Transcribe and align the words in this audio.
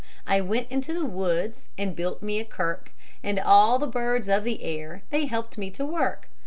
I 0.25 0.41
went 0.41 0.71
into 0.71 0.95
the 0.95 1.05
woods 1.05 1.69
and 1.77 1.95
built 1.95 2.23
me 2.23 2.39
a 2.39 2.43
kirk, 2.43 2.89
And 3.23 3.39
all 3.39 3.77
the 3.77 3.85
birds 3.85 4.27
of 4.27 4.43
the 4.43 4.63
air, 4.63 5.03
they 5.11 5.27
helped 5.27 5.59
me 5.59 5.69
to 5.77 5.85
work. 5.85 6.27